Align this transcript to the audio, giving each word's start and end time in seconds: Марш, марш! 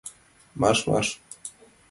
Марш, 0.61 0.79
марш! 0.89 1.07